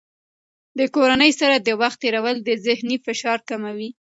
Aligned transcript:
د 0.79 0.81
کورنۍ 0.95 1.31
سره 1.41 1.55
د 1.59 1.69
وخت 1.81 1.97
تېرول 2.03 2.35
د 2.41 2.49
ذهني 2.65 2.97
فشار 3.05 3.39
کموي. 3.49 3.89